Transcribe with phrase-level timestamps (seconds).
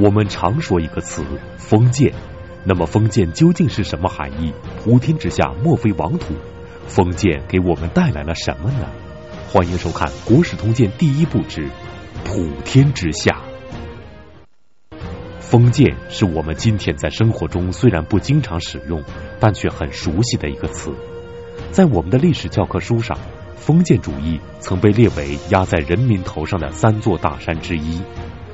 [0.00, 1.22] 我们常说一个词
[1.58, 2.14] “封建”，
[2.64, 4.54] 那么封建究竟是什么含义？
[4.82, 6.34] 普天之下莫非王土，
[6.86, 8.88] 封建给我们带来了什么呢？
[9.46, 11.66] 欢迎收看《国史通鉴》第一部之
[12.24, 13.42] 《普天之下》。
[15.38, 19.04] 封建是我们今天在生活中虽然不经常使用，
[19.38, 20.94] 但却很熟悉的一个词。
[21.72, 23.18] 在我们的历史教科书上，
[23.54, 28.00] 封建主义曾被列为压在人民头上的三座大山之一。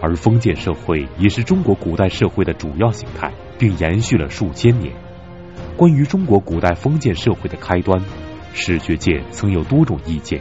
[0.00, 4.92] 而封建社会也是中国古代社会的主要形态，并延续了数千年。
[5.76, 8.02] 关于中国古代封建社会的开端，
[8.52, 10.40] 史学界曾有多种意见。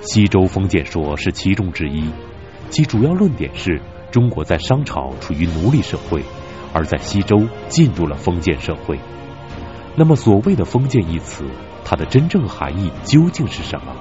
[0.00, 2.10] 西周封建说是其中之一，
[2.70, 3.80] 其主要论点是
[4.10, 6.22] 中国在商朝处于奴隶社会，
[6.72, 8.98] 而在西周进入了封建社会。
[9.96, 11.44] 那么，所谓的封建一词，
[11.84, 13.96] 它的真正含义究竟是什么？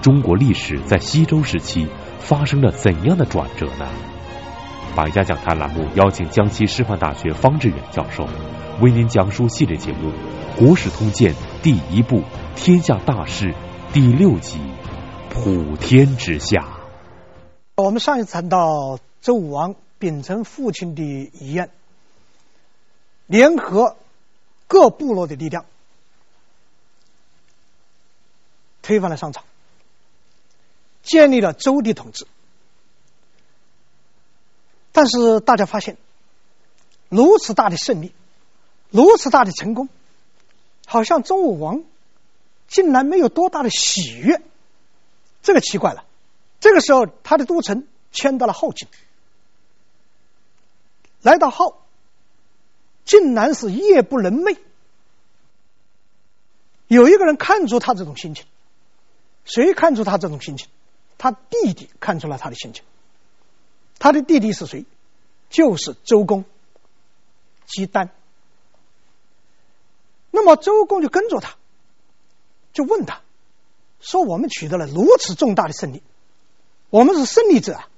[0.00, 1.86] 中国历史在西周时期
[2.18, 3.86] 发生了怎样的转折呢？
[4.96, 8.26] 百家讲坛栏目邀请江西师范大学方志远教授
[8.80, 10.10] 为您讲述系列节目
[10.58, 12.20] 《国史通鉴》第一部
[12.56, 13.48] 《天下大事》
[13.92, 14.58] 第六集
[15.28, 16.62] 《普天之下》。
[17.74, 21.68] 我们上一次谈到周武王秉承父亲的遗愿，
[23.26, 23.96] 联合
[24.66, 25.66] 各部落的力量，
[28.80, 29.42] 推翻了商朝。
[31.02, 32.26] 建立了周的统治，
[34.96, 35.98] 但是大家发现，
[37.10, 38.14] 如此大的胜利，
[38.88, 39.90] 如此大的成功，
[40.86, 41.84] 好像周武王
[42.66, 44.40] 竟然没有多大的喜悦，
[45.42, 46.06] 这个奇怪了。
[46.60, 48.88] 这个时候，他的都城迁到了鄗境，
[51.20, 51.76] 来到后，
[53.04, 54.56] 竟然是夜不能寐。
[56.86, 58.46] 有一个人看出他这种心情，
[59.44, 60.68] 谁看出他这种心情？
[61.18, 62.82] 他弟弟看出了他的心情，
[63.98, 64.84] 他的弟弟是谁？
[65.48, 66.44] 就是周公
[67.66, 68.10] 姬旦。
[70.30, 71.56] 那么周公就跟着他，
[72.72, 73.22] 就问他，
[74.00, 76.02] 说：“我们取得了如此重大的胜利，
[76.90, 77.88] 我们是胜利者啊，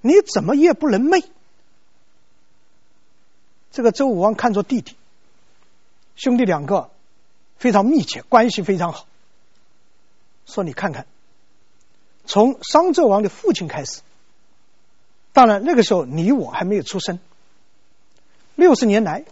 [0.00, 1.24] 你怎么也不能寐？”
[3.70, 4.96] 这个周武王看着弟弟，
[6.16, 6.90] 兄弟两个
[7.58, 9.06] 非常密切，关系非常好，
[10.46, 11.06] 说：“你看看。”
[12.24, 14.00] 从商纣王的父亲开始，
[15.38, 17.20] 当然那个时候你我还没有出生。
[18.56, 19.24] 六十年来，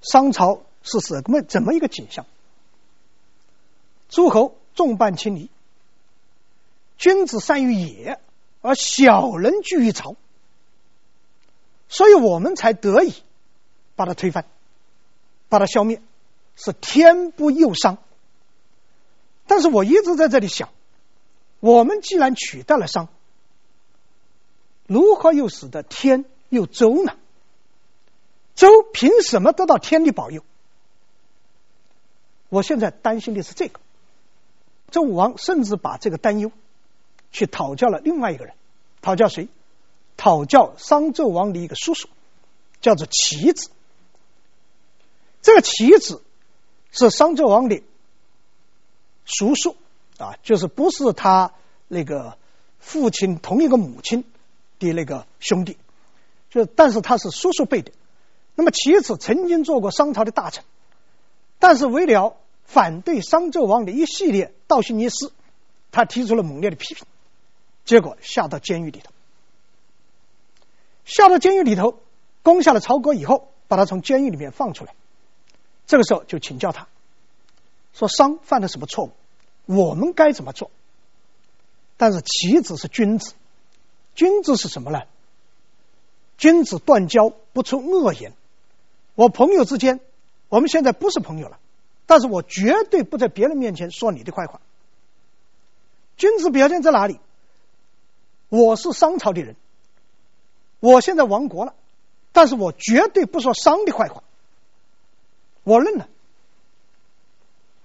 [0.00, 2.24] 商朝是什么怎么一个景象？
[4.08, 5.50] 诸侯众叛亲离，
[6.96, 8.18] 君子善于野，
[8.62, 10.16] 而小人居于朝，
[11.90, 13.12] 所以我们才得以
[13.94, 14.46] 把它推翻，
[15.50, 16.00] 把它消灭，
[16.56, 17.98] 是天不佑商。
[19.46, 20.70] 但是我一直在这里想。
[21.60, 23.08] 我们既然取代了商，
[24.88, 27.14] 如何又使得天佑周呢？
[28.56, 30.42] 周凭什么得到天的保佑？
[32.48, 33.78] 我现在担心的是这个。
[34.90, 36.50] 周武王甚至把这个担忧
[37.30, 38.54] 去讨教了另外一个人，
[39.02, 39.48] 讨教谁？
[40.16, 42.08] 讨教商纣王的一个叔叔，
[42.80, 43.70] 叫做棋子。
[45.42, 46.22] 这个棋子
[46.90, 47.82] 是商纣王的
[49.26, 49.76] 叔叔。
[50.16, 51.52] 啊，就是不是他
[51.86, 52.36] 那个
[52.80, 54.24] 父亲同一个母亲
[54.78, 55.76] 的那个兄弟，
[56.50, 57.92] 就但是他是叔叔辈的。
[58.54, 60.64] 那么齐子曾经做过商朝的大臣，
[61.58, 65.32] 但是为了反对商纣王的一系列倒行逆施，
[65.90, 67.06] 他提出了猛烈的批评，
[67.84, 69.12] 结果下到监狱里头。
[71.04, 72.00] 下到监狱里头，
[72.42, 74.94] 攻下了朝歌以后，把他从监狱里面放出来。
[75.86, 76.86] 这个时候就请教他，
[77.94, 79.12] 说商犯了什么错误？
[79.64, 80.70] 我们该怎么做？
[81.96, 83.32] 但是棋子是君子，
[84.18, 85.02] 君子是什么呢？
[86.38, 88.32] 君子断交不出恶言。
[89.14, 90.00] 我朋友之间，
[90.48, 91.60] 我们现在不是朋友了，
[92.04, 94.60] 但是我绝对不在别人面前说你的坏话。
[96.16, 97.20] 君子表现在哪里？
[98.48, 99.54] 我是商朝的人，
[100.80, 101.76] 我现在亡国了，
[102.32, 104.24] 但是我绝对不说商的坏话。
[105.62, 106.08] 我认了，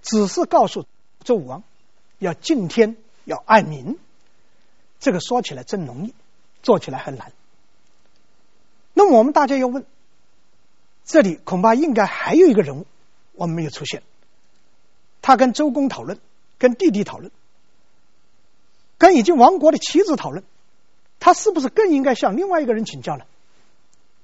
[0.02, 0.84] 只是告诉
[1.22, 1.62] 周武王。
[2.18, 4.00] 要敬天，要爱民，
[4.98, 6.14] 这个说起来真容易，
[6.64, 7.30] 做起来很难。
[8.92, 9.86] 那么我们大家要问，
[11.04, 12.86] 这里恐怕应该还有一个人物，
[13.34, 14.02] 我们没有出现。
[15.22, 16.18] 他跟周公讨论，
[16.58, 17.30] 跟弟弟讨论，
[18.98, 20.42] 跟已经亡国的妻子讨论，
[21.20, 23.24] 他是不是更应该向另外一个人请教呢？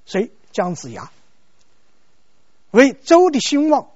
[0.05, 0.33] 谁？
[0.53, 1.13] 姜子牙，
[2.73, 3.91] 为周的兴旺，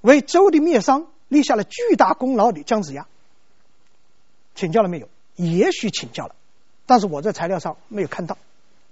[0.00, 3.06] 为周的灭商立下了巨大功劳的姜子牙。
[4.56, 5.08] 请教了没有？
[5.36, 6.34] 也许请教了，
[6.90, 8.36] 但是我在材料上没有看到。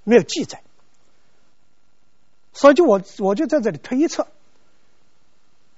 [0.05, 0.63] 没有记载。
[2.53, 4.29] 所以就我我就在这里推测，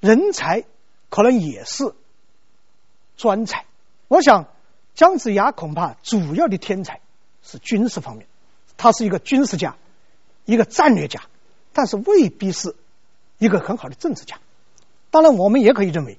[0.00, 0.64] 人才
[1.08, 1.94] 可能也是
[3.16, 3.64] 专才。
[4.08, 4.48] 我想
[4.94, 7.00] 姜子牙恐怕主要的天才
[7.42, 8.26] 是军事方面，
[8.76, 9.76] 他是一个军事家，
[10.44, 11.22] 一个战略家，
[11.72, 12.76] 但是未必是
[13.38, 14.38] 一个很好的政治家。
[15.10, 16.18] 当然，我们也可以认为，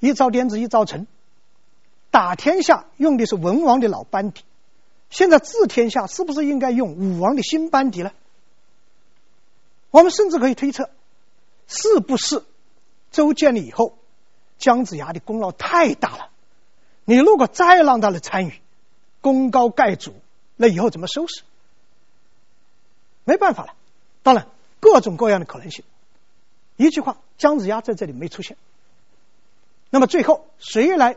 [0.00, 1.06] 一朝天子一朝臣，
[2.14, 4.44] 打天下用的是文王的老班底，
[5.10, 8.12] 现在治天下是不是应该用武王的新班底呢？
[9.90, 10.90] 我们甚至可以推测，
[11.66, 12.44] 是不是
[13.10, 13.98] 周建立以后，
[14.58, 16.30] 姜子牙的功劳太大了？
[17.04, 18.60] 你如果再让他来参与，
[19.20, 20.14] 功高盖主，
[20.54, 21.42] 那以后怎么收拾？
[23.24, 23.74] 没办法了。
[24.22, 24.46] 当然，
[24.78, 25.84] 各种各样的可能性。
[26.76, 28.56] 一句话，姜子牙在这里没出现。
[29.90, 31.16] 那么最后谁来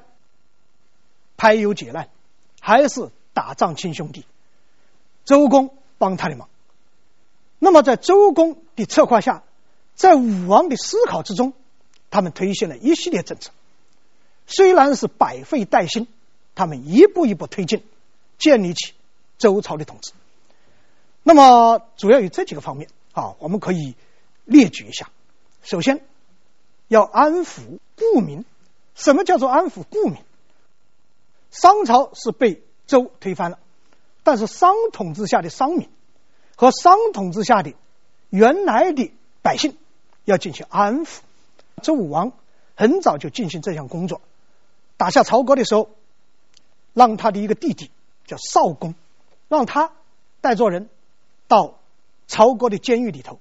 [1.37, 2.09] 排忧解难？
[2.59, 4.25] 还是打仗亲兄弟？
[5.23, 6.49] 周公帮他的忙。
[7.59, 9.43] 那么在周公的策划下，
[9.95, 11.53] 在武王的思考之中，
[12.09, 13.51] 他们推行了一系列政策。
[14.47, 16.07] 虽然是百废待兴，
[16.55, 17.83] 他们一步一步推进，
[18.37, 18.93] 建立起
[19.37, 20.11] 周朝的统治。
[21.23, 23.95] 那么主要有这几个方面啊，我们可以
[24.45, 25.09] 列举一下。
[25.61, 26.01] 首先，
[26.87, 28.45] 要安抚故民。
[28.95, 30.17] 什么叫做安抚故民？
[31.51, 33.59] 商朝是被周推翻了，
[34.23, 35.89] 但是商统治下的商民
[36.55, 37.73] 和商统治下的
[38.29, 39.11] 原来的
[39.41, 39.77] 百姓
[40.25, 41.19] 要进行安抚。
[41.81, 42.31] 周武王
[42.75, 44.21] 很早就进行这项工作，
[44.97, 45.89] 打下曹国的时候，
[46.93, 47.91] 让他的一个弟弟
[48.25, 48.95] 叫少公，
[49.47, 49.91] 让他
[50.41, 50.89] 带着人
[51.47, 51.79] 到
[52.27, 53.39] 曹国的监狱里头，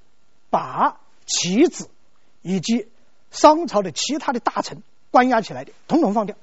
[0.50, 1.88] 把妻子。
[2.42, 2.88] 以及
[3.32, 6.36] 商朝的其他的大臣关押起来的，统统放掉，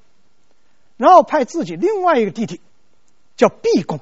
[0.96, 2.60] 然后派自己另外一个弟弟
[3.36, 4.00] 叫毕公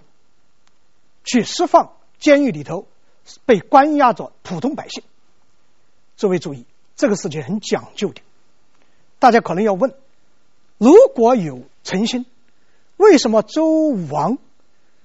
[1.24, 2.86] 去释放监狱里头
[3.46, 5.02] 被关押着普通百姓。
[6.16, 6.66] 诸位注意，
[6.96, 8.20] 这个事情很讲究的。
[9.18, 9.94] 大家可能要问：
[10.78, 12.26] 如果有诚心，
[12.96, 14.38] 为什么周武王、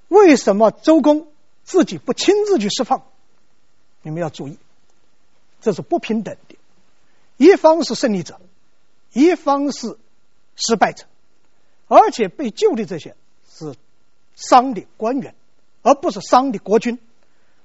[0.07, 1.27] 为什么周公
[1.63, 3.03] 自己不亲自去释放？
[4.01, 4.57] 你们要注意，
[5.61, 6.55] 这是不平等的。
[7.37, 8.39] 一方是胜利者，
[9.13, 9.97] 一方是
[10.55, 11.05] 失败者，
[11.87, 13.15] 而且被救的这些
[13.49, 13.75] 是
[14.35, 15.35] 商的官员，
[15.81, 16.99] 而不是商的国君。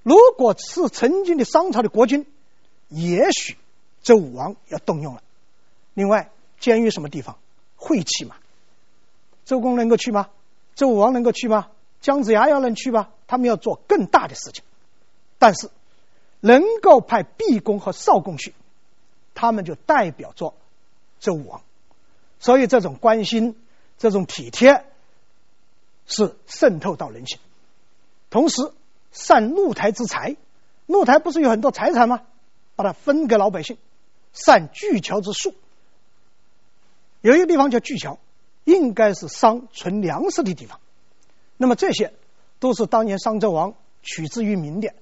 [0.02, 2.26] 如果是曾经的商朝的国君，
[2.88, 3.56] 也许
[4.02, 5.22] 周武王要动用了。
[5.94, 7.36] 另外，监狱什么地方？
[7.76, 8.36] 晦气嘛。
[9.44, 10.28] 周公能够去吗？
[10.74, 11.68] 周武王能够去吗？
[12.00, 13.10] 姜子牙要能去吗？
[13.26, 14.64] 他们要做更大的事情，
[15.38, 15.70] 但是
[16.40, 18.54] 能够派毕公和少公去。
[19.34, 20.54] 他们就代表着
[21.18, 21.62] 周武王，
[22.38, 23.56] 所以这种关心、
[24.02, 24.84] 这种体贴
[26.06, 27.38] 是渗透到人心。
[28.30, 28.72] 同时，
[29.12, 30.34] 善露台之财，
[30.86, 32.22] 露台不是有很多财产吗？
[32.74, 33.78] 把它分给老百姓。
[34.32, 35.54] 善巨桥之粟，
[37.20, 38.18] 有一个地方叫巨桥，
[38.64, 40.80] 应该是商存粮食的地方。
[41.56, 42.12] 那么这些
[42.58, 44.94] 都是当年商纣王取之于民的，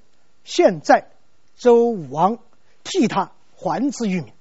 [0.45, 1.11] 现在
[1.57, 2.39] 周武王
[2.85, 3.33] 替他。
[3.57, 4.35] 还之于民，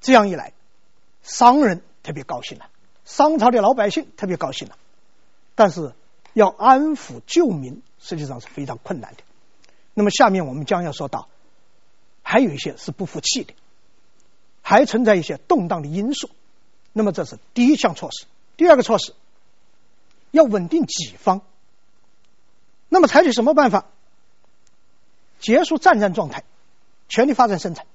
[0.00, 0.54] 这样一来，
[1.22, 2.70] 商人特别高兴了，
[3.04, 4.76] 商朝的老百姓特别高兴了。
[5.54, 5.92] 但是
[6.32, 9.22] 要安抚救民，实际上是非常困难的。
[9.94, 11.28] 那么下面我们将要说到，
[12.22, 13.54] 还有一些是不服气的，
[14.62, 16.30] 还存在一些动荡的因素。
[16.92, 18.26] 那么这是第一项措施。
[18.56, 19.14] 第二个措施，
[20.30, 21.42] 要稳定己方。
[22.88, 23.86] 那么采取什么办法？
[25.40, 26.44] 结束战争状态，
[27.08, 27.86] 全力发展生产。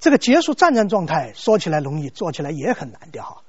[0.00, 3.42] 这个结束战争状态说起来容易，做起来也很难的哈。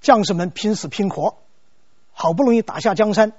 [0.00, 1.36] 将士们拼死拼活，
[2.12, 3.32] 好不容易打下江山，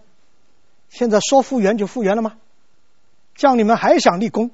[0.90, 2.38] 现在说复原就复原了吗？
[3.36, 4.52] 将领们还想立功，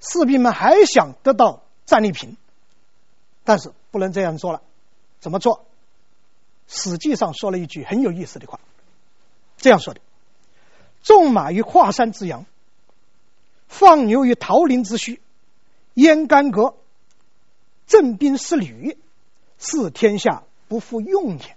[0.00, 2.36] 士兵们还想得到战利品，
[3.44, 4.60] 但是不能这样做了。
[5.20, 5.64] 怎么做？
[6.66, 8.58] 史记上说了一句很有意思的话，
[9.58, 10.00] 这样说的
[11.02, 12.46] ：“纵马于华山之阳，
[13.68, 15.20] 放牛于桃林之墟。”
[15.94, 16.74] 阉干戈，
[17.86, 18.98] 振兵思旅，
[19.58, 21.56] 是天下不复用也。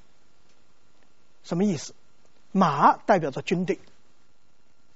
[1.44, 1.94] 什么意思？
[2.52, 3.80] 马代表着军队，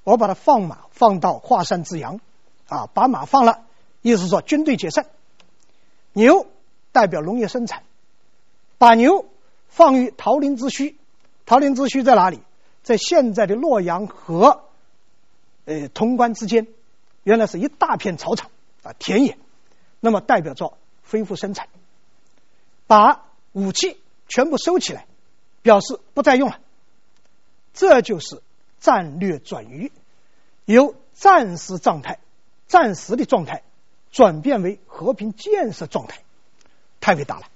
[0.03, 2.19] 我把它放马放到华山之阳，
[2.67, 3.63] 啊，把马放了，
[4.01, 5.07] 意思说军队解散。
[6.13, 6.47] 牛
[6.91, 7.83] 代表农业生产，
[8.77, 9.25] 把牛
[9.67, 10.95] 放于桃林之墟，
[11.45, 12.39] 桃林之墟在哪里？
[12.83, 14.63] 在现在的洛阳和
[15.65, 16.67] 呃潼关之间，
[17.23, 18.49] 原来是一大片草场。
[18.83, 19.37] 啊，田野，
[19.99, 21.69] 那么代表着恢复生产，
[22.87, 25.05] 把武器全部收起来，
[25.61, 26.59] 表示不再用了。
[27.73, 28.41] 这就是
[28.79, 29.91] 战略转移，
[30.65, 32.19] 由战时状态、
[32.67, 33.63] 战时的状态
[34.11, 36.23] 转变为和平建设状态，
[36.99, 37.47] 太伟大了。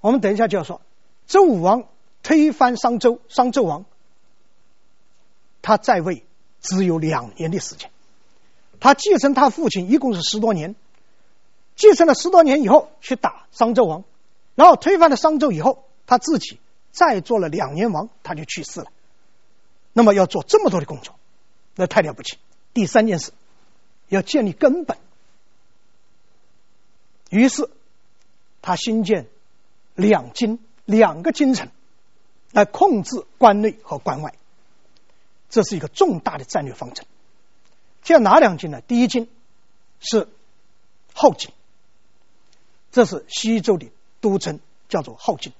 [0.00, 0.80] 我们等一下就要说，
[1.26, 1.88] 周武王
[2.22, 3.84] 推翻商周，商纣王，
[5.62, 6.24] 他在位
[6.60, 7.90] 只有两年的时间，
[8.80, 10.74] 他继承他父亲一共是十多年，
[11.76, 14.04] 继承了十多年以后去打商纣王，
[14.54, 16.58] 然后推翻了商纣以后，他自己
[16.92, 18.86] 再做了两年王，他就去世了。
[19.92, 21.14] 那么要做这么多的工作，
[21.76, 22.38] 那太了不起。
[22.72, 23.32] 第三件事，
[24.08, 24.98] 要建立根本。
[27.30, 27.68] 于是，
[28.60, 29.26] 他新建
[29.94, 31.68] 两京，两个京城，
[32.52, 34.34] 来控制关内和关外。
[35.50, 37.06] 这是一个重大的战略方针。
[38.04, 38.80] 建哪两京呢？
[38.80, 39.28] 第一京
[39.98, 40.28] 是
[41.12, 41.50] 后京，
[42.92, 45.52] 这是西周的都城，叫做后京。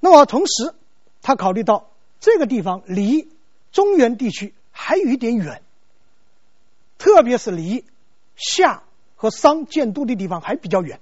[0.00, 0.74] 那么同时，
[1.22, 1.88] 他考虑到。
[2.18, 3.28] 这个地方离
[3.72, 5.62] 中原地区还有一点远，
[6.96, 7.84] 特别是离
[8.36, 8.82] 夏
[9.16, 10.98] 和商建都的地方还比较远，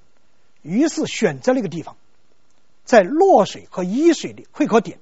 [0.61, 1.97] 于是选择了一个地方，
[2.85, 4.99] 在洛水和沂水的汇合点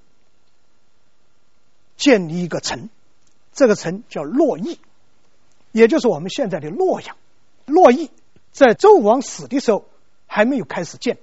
[1.97, 2.90] 建立一个城，
[3.52, 4.78] 这个城叫洛邑，
[5.73, 7.16] 也就是我们现在的洛阳。
[7.66, 8.11] 洛邑
[8.52, 9.85] 在周武王死的时候
[10.26, 11.18] 还没有开始建，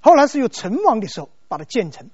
[0.00, 2.08] 后来是由成王的时候把它建成，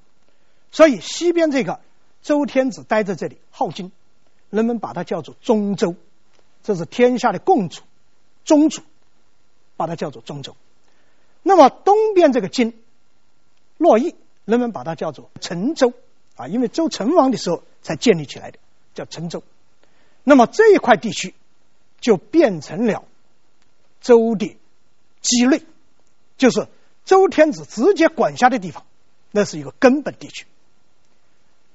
[0.71, 1.81] 所以西边这个。
[2.23, 3.91] 周天子待在这里，镐京，
[4.49, 5.97] 人们把它叫做中州，
[6.63, 7.83] 这是天下的共主，
[8.45, 8.83] 宗主，
[9.77, 10.55] 把它叫做中州。
[11.43, 12.75] 那么东边这个京，
[13.77, 15.95] 洛邑，人们把它叫做成州，
[16.37, 18.61] 啊，因为周成王的时候才建立起来的，
[18.95, 19.43] 叫陈州。
[20.25, 21.35] 那么这一块地区
[22.01, 23.05] 就变成了
[24.01, 24.57] 周的
[25.23, 25.63] 畿内，
[26.37, 26.69] 就是
[27.05, 28.85] 周天子直接管辖的地方，
[29.31, 30.47] 那是一个根本地区。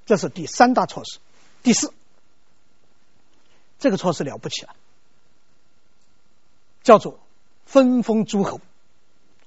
[0.06, 1.20] 这是第三大措施，
[1.64, 1.94] 第四，
[3.80, 4.74] 这个措施了不起了，
[6.84, 7.20] 叫做
[7.66, 8.62] 分封诸侯。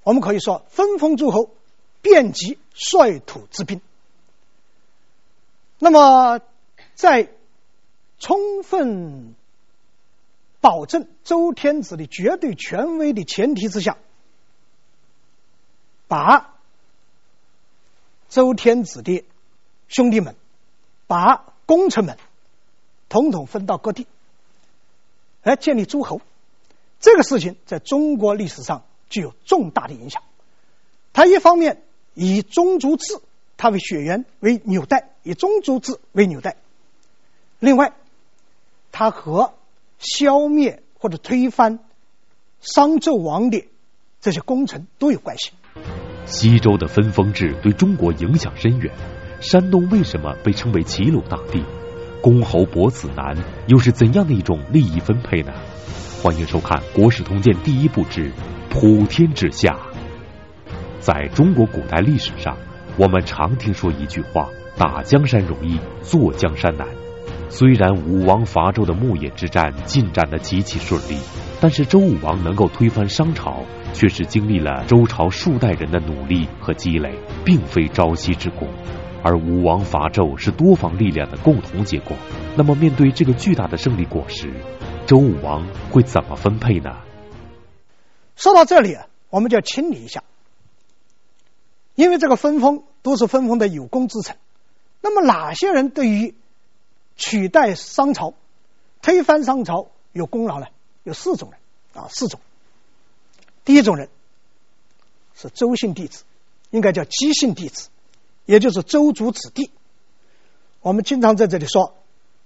[0.03, 1.51] 我们可以说，分封诸侯，
[2.03, 3.81] 遍及率土之滨。
[5.79, 6.41] 那么，
[6.95, 7.31] 在
[8.21, 9.35] 充分
[10.61, 13.99] 保证周天子的绝对权威的前提之下，
[16.07, 16.55] 把
[18.29, 19.25] 周天子的
[19.89, 20.37] 兄弟们。
[21.07, 22.17] 把功臣们
[23.09, 24.07] 统统分到各地，
[25.43, 26.21] 来建立诸侯。
[27.01, 30.23] 这个事情在中国历史上具有重大的影响。
[31.13, 31.83] 他一方面
[32.15, 33.21] 以宗族制，
[33.57, 36.53] 他为血缘为纽带，以宗族制为纽带；
[37.59, 37.93] 另外，
[38.93, 39.55] 他和
[39.99, 41.79] 消灭或者推翻
[42.61, 43.67] 商纣王的
[44.21, 45.53] 这些功臣都有关系。
[46.27, 48.93] 西周的分封制对中国影响深远。
[49.41, 51.65] 山东为什么被称为齐鲁大地？
[52.21, 53.35] 公侯伯子男
[53.67, 55.53] 又是怎样的一种利益分配呢？
[56.23, 58.31] 欢迎收看《国史通鉴》第一部之
[58.69, 59.81] “普天之下”。
[61.01, 62.59] 在中国古代历史上，
[62.99, 66.87] 我们常听说一句话：“打江山容易，坐江山难。”
[67.51, 71.19] 虽然武王伐纣的牧野之战进展得极其顺利，
[71.61, 77.13] 但是周武王能够推翻商朝，却是经历了周朝数代人的努力和积累，
[77.45, 78.69] 并非朝夕之功。
[79.23, 82.17] 而武王伐纣是多方力量的共同结果。
[82.57, 84.55] 那么，面对这个巨大的胜利果实，
[85.07, 86.99] 周武王会怎么分配呢？
[88.37, 88.97] 说到这里，
[89.29, 90.23] 我们就要清理一下，
[91.97, 94.37] 因为这个分封都是分封的有功之臣。
[95.03, 96.35] 那么，哪些人对于
[97.21, 98.35] 取代商朝、
[99.03, 100.67] 推翻商朝有功劳呢？
[101.05, 101.61] 有四种人
[101.93, 102.41] 啊，四种。
[103.65, 104.09] 第一种人
[105.37, 106.25] 是周姓弟子，
[106.71, 107.91] 应该叫姬姓弟子。
[108.47, 109.71] 也就是周族子弟，
[110.81, 111.95] 我们经常在这里说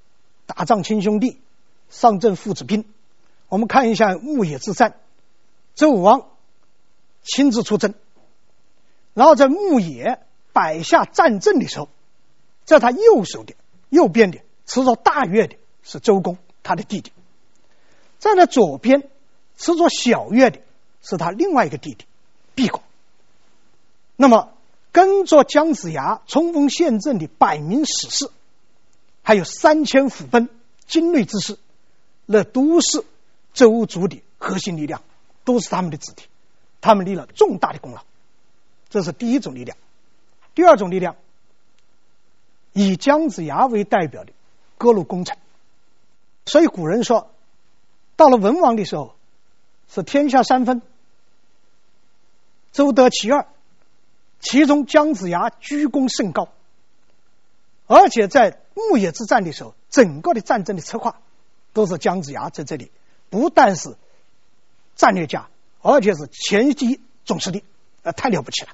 [0.45, 1.41] “打仗亲兄弟，
[1.89, 2.85] 上阵父子兵”。
[3.49, 4.99] 我们看一下牧野之战，
[5.75, 6.29] 周武王
[7.23, 7.95] 亲自出征，
[9.15, 10.21] 然后在牧野
[10.53, 11.89] 摆下战阵的时候，
[12.65, 13.55] 在他右手的
[13.89, 17.13] 右边的持着大月的是周公，他的弟弟
[18.19, 19.09] 站；在左边
[19.57, 20.61] 持着小月的
[21.03, 22.05] 是他另外一个弟弟
[22.55, 22.83] 毕公。
[24.17, 24.51] 那么。
[24.95, 28.31] 跟着姜子牙冲锋陷阵的百名死士，
[29.25, 30.49] 还有三千虎贲
[30.87, 31.59] 精锐之士，
[32.27, 33.05] 那都是
[33.55, 35.03] 周族的核心力量，
[35.43, 36.23] 都是他们的子弟，
[36.81, 38.05] 他们立了重大的功劳。
[38.89, 39.77] 这是第一种力量。
[40.55, 41.17] 第二种力量，
[42.73, 44.31] 以姜子牙为代表的
[44.79, 45.37] 各路功臣。
[46.47, 47.31] 所以古人说，
[48.17, 49.15] 到了文王的时候，
[49.89, 50.83] 是天下三分，
[52.73, 53.47] 周得其二。
[54.41, 56.49] 其中姜子牙居功甚高，
[57.87, 61.19] 而且在牧野之战的时候，整个的战争的策划
[61.73, 62.91] 都是姜子牙在这里，
[63.31, 63.97] 不但是
[64.97, 65.49] 战略家，
[65.81, 67.63] 而且是前敌总司令，
[68.03, 68.69] 呃，太了不起了。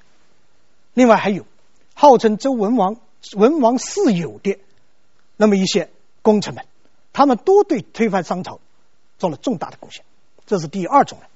[0.93, 1.47] 另外还有
[1.95, 2.97] 号称周文王
[3.37, 4.59] 文王室友的
[5.41, 5.89] 那么一些
[6.21, 6.67] 功臣们，
[7.15, 8.61] 他们都对推翻商朝
[9.19, 10.05] 做了重大的贡献。
[10.45, 11.31] 这是第二种人，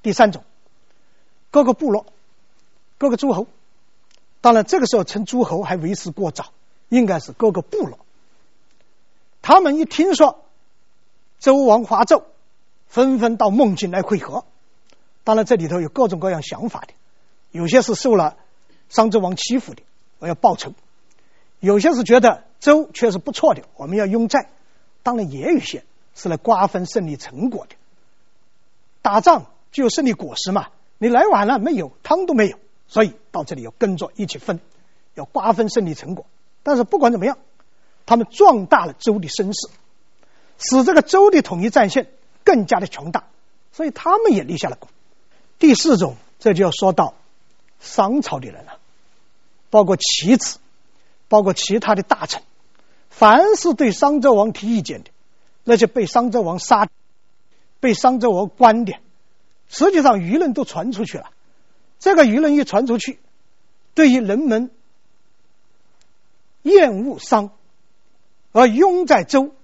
[0.00, 0.44] 第三种，
[1.50, 2.06] 各个部落、
[2.98, 3.48] 各个诸侯，
[4.40, 6.52] 当然这个时候称诸侯还为时过早。
[6.88, 7.98] 应该是各个部落，
[9.42, 10.42] 他们一听说
[11.38, 12.22] 周王伐纣，
[12.86, 14.44] 纷纷到孟津来会合。
[15.22, 16.94] 当然，这里头有各种各样想法的，
[17.50, 18.38] 有些是受了
[18.88, 19.82] 商纣王欺负的，
[20.18, 20.70] 我要报仇；
[21.60, 24.48] 有些是觉得周确实不错的，我们要拥在。
[25.02, 25.84] 当然，也有些
[26.14, 27.76] 是来瓜分胜利成果的。
[29.00, 34.60] 打仗就有胜利果实嘛，你来晚了没有，汤都没有，所以到这里要跟着一起分，
[35.14, 36.26] 要瓜分胜利成果。
[36.62, 37.38] 但是不管怎么样，
[38.04, 39.68] 他们壮大了周的声势，
[40.58, 42.08] 使这个周的统一战线
[42.44, 43.24] 更加的强大，
[43.72, 44.88] 所以他们也立下了功。
[45.58, 47.14] 第四种，这就要说到
[47.80, 48.78] 商朝的人了，
[49.70, 50.58] 包括棋子，
[51.28, 52.42] 包括其他的大臣，
[53.10, 55.10] 凡是对商纣王提意见的，
[55.64, 56.88] 那些被商纣王杀、
[57.80, 58.94] 被商纣王关的，
[59.68, 61.30] 实际上舆论都传出去了。
[61.98, 63.18] 这个舆论一传出去，
[63.94, 64.70] 对于人们。
[66.62, 67.52] 厌恶商，
[68.52, 69.54] 而拥在周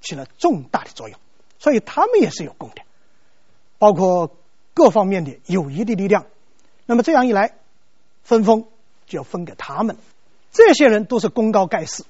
[0.00, 1.18] 起了重大的作用，
[1.58, 2.82] 所以他们也是有功的，
[3.78, 4.34] 包括
[4.72, 6.24] 各方面的有益的力量。
[6.86, 7.56] 那么这样一来，
[8.22, 8.66] 分封
[9.06, 9.98] 就要分给他们。
[10.54, 12.04] 这些人都是功高盖世，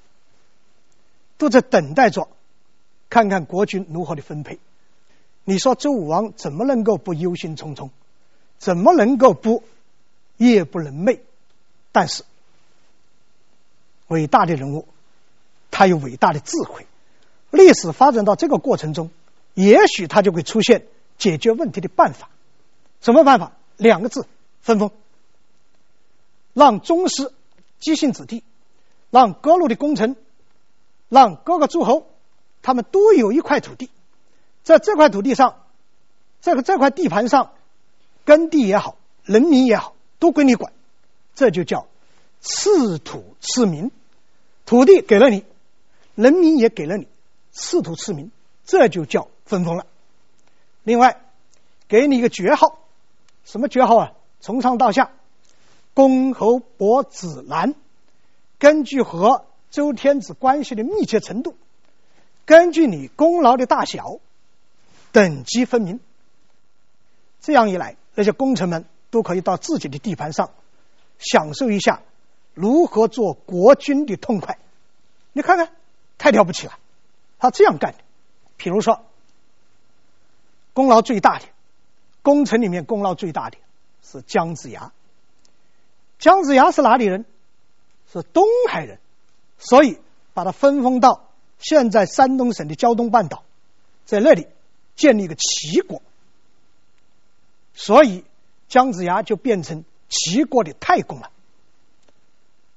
[1.38, 2.28] 都在等待着
[3.10, 4.60] 看看国君如何的分配。
[5.42, 7.90] 你说周武王怎么能够不忧心忡忡？
[8.58, 9.64] 怎么能够不
[10.36, 11.18] 夜不能寐？
[11.90, 12.22] 但是。
[14.08, 14.86] 伟大的人物，
[15.70, 16.86] 他有伟大的智慧。
[17.50, 19.10] 历史发展到这个过程中，
[19.54, 22.28] 也许他就会出现解决问题的办法。
[23.00, 23.52] 什么办法？
[23.78, 24.26] 两个字：
[24.60, 24.90] 分封。
[26.52, 27.32] 让宗室
[27.84, 28.42] 姬姓子弟，
[29.10, 30.16] 让各路的功臣，
[31.10, 32.06] 让各个诸侯，
[32.62, 33.90] 他们都有一块土地，
[34.62, 35.60] 在这块土地上，
[36.40, 37.52] 这个这块地盘上，
[38.24, 40.72] 耕地也好，人民也好，都归你管。
[41.34, 41.86] 这就叫。
[42.40, 43.90] 赐土赐民，
[44.64, 45.44] 土地给了你，
[46.14, 47.06] 人民也给了你，
[47.52, 48.30] 赐土赐民，
[48.64, 49.84] 这就叫分封了。
[50.84, 51.20] 另外，
[51.86, 52.78] 给你一个爵号，
[53.44, 54.12] 什么爵号啊？
[54.40, 55.10] 从上到下，
[55.94, 57.74] 公侯伯子男，
[58.58, 61.56] 根据和周天子关系的密切程度，
[62.44, 64.18] 根据你功劳的大小，
[65.12, 66.00] 等级分明。
[67.40, 70.50] 这样一来，那些功臣们都可以到自己的地盘上，
[71.18, 72.02] 享受一下。
[72.54, 74.58] 如何做国君的痛快？
[75.32, 75.70] 你看看，
[76.18, 76.78] 太了不起了！
[77.38, 77.98] 他这样干的。
[78.56, 79.04] 比如说，
[80.72, 81.46] 功劳最大的
[82.22, 83.58] 功臣里面，功劳最大的
[84.02, 84.92] 是姜子牙。
[86.18, 87.24] 姜子牙是哪里人？
[88.12, 88.98] 是东海人，
[89.58, 89.98] 所以
[90.34, 93.42] 把他分封到现在山东省的胶东半岛，
[94.04, 94.46] 在那里
[94.94, 96.00] 建立一个齐国。
[97.74, 98.24] 所以
[98.68, 101.30] 姜子牙就变成齐国的太公了。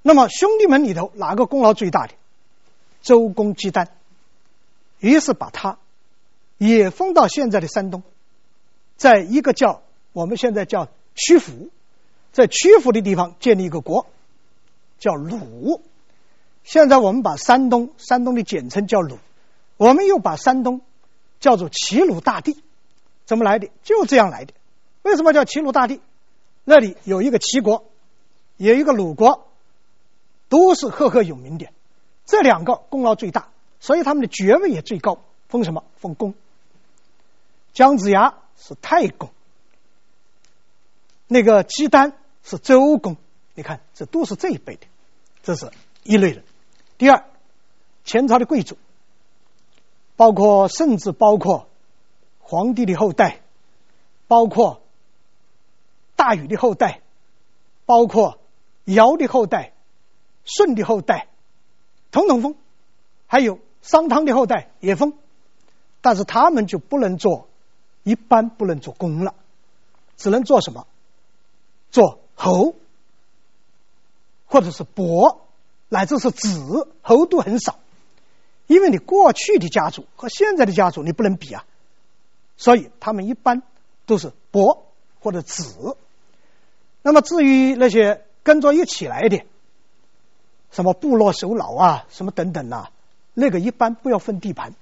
[0.01, 2.15] 那么兄弟们里头哪个功劳最大的？
[3.03, 3.89] 周公姬旦，
[4.99, 5.77] 于是把他
[6.57, 8.01] 也封到现在的山东，
[8.95, 11.69] 在一个叫我们现在叫曲阜，
[12.37, 14.05] 在曲阜的地方建立一个国，
[14.99, 15.81] 叫鲁。
[16.63, 19.17] 现在我们把山东山东的简称叫鲁，
[19.75, 20.81] 我们又把山东
[21.39, 22.61] 叫做齐鲁大地，
[23.25, 23.71] 怎么来的？
[23.81, 24.53] 就这样来的。
[25.01, 25.99] 为什么叫齐鲁大地？
[26.63, 27.85] 那里有一个齐国，
[28.57, 29.47] 有一个鲁国。
[30.47, 31.67] 都是赫赫有名的，
[32.25, 35.19] 这两个功劳最大，所以他们的爵位也最高，
[35.49, 35.83] 封什么？
[35.97, 36.35] 封公。
[37.73, 39.31] 姜子牙是太公，
[41.25, 42.13] 那个姬丹
[42.47, 43.17] 是周公。
[43.55, 44.87] 你看，这都是这一辈的，
[45.43, 45.69] 这是
[46.03, 46.43] 一类人。
[46.97, 47.25] 第二，
[48.05, 48.77] 前朝的贵族，
[50.15, 51.67] 包括甚至包括
[52.39, 53.41] 皇帝的后代，
[54.27, 54.81] 包括
[56.15, 57.01] 大禹的后代，
[57.85, 58.39] 包括
[58.85, 59.73] 尧的后代。
[60.49, 61.27] 舜的后代，
[62.09, 62.53] 统统封；
[63.25, 65.11] 还有商汤的后代也封，
[65.99, 67.49] 但是他们就不能做，
[68.03, 69.35] 一般不能做公了，
[70.15, 70.87] 只能做什么？
[71.91, 72.75] 做侯，
[74.45, 75.41] 或者是伯，
[75.89, 77.79] 乃至是子，侯都很少，
[78.67, 81.65] 因为你过去的家族和现在的家族你不能比啊，
[82.55, 83.61] 所以他们一般
[84.05, 84.85] 都是伯
[85.19, 85.97] 或者子。
[87.01, 89.43] 那么至于那些跟着一起来的。
[90.69, 92.91] 什么部落首脑啊，什么等等啊，
[93.33, 94.73] 那个一般不要分地盘。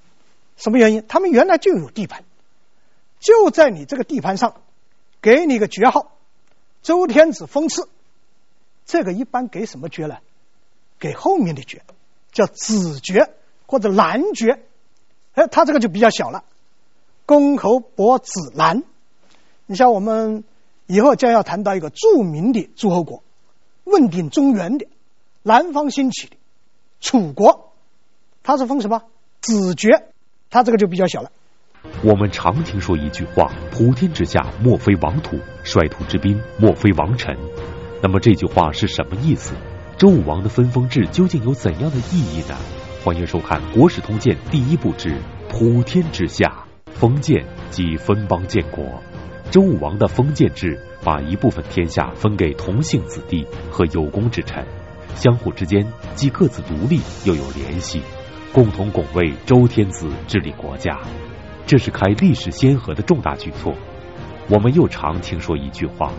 [0.57, 1.05] 什么原因？
[1.07, 2.23] 他们原来就有地盘，
[3.19, 4.55] 就在你这个地盘上，
[5.21, 6.11] 给你个爵号，
[6.85, 7.89] 周天子封赐。
[8.85, 10.17] 这个一般给什么爵呢？
[10.99, 11.81] 给后面的爵，
[12.31, 13.33] 叫子爵
[13.65, 14.63] 或者男爵。
[15.33, 16.43] 哎，他这个就比较小了，
[17.25, 18.83] 公侯伯子男。
[19.65, 20.43] 你像我们
[20.85, 23.23] 以后将要谈到一个著名的诸侯国，
[23.83, 24.87] 问鼎中原的，
[25.41, 26.37] 南方兴起的
[27.01, 27.73] 楚国，
[28.43, 29.01] 他是封什么？
[29.41, 30.09] 子爵。
[30.51, 31.31] 他这个就比较小了。
[32.03, 37.35] 我们常听说一句话：“普天之下，莫非王土；率土之滨，莫非王臣。”
[38.01, 39.53] 那么这句话是什么意思？
[39.97, 42.55] 周武王的分封制究竟有怎样的意义呢？
[43.03, 45.09] 欢迎收看《国史通鉴》第一部之
[45.47, 48.83] 《普天之下》，封建即分邦建国。
[49.51, 54.65] 周武王的封建制把一部分天下分给同姓子弟和有功之臣，
[55.15, 58.01] 相互之间既各自独立，又有联系。
[58.51, 60.99] 共同拱卫周天子治理国家，
[61.67, 63.73] 这是开历史先河的重大举措。
[64.49, 66.13] 我们又常听说一句话：“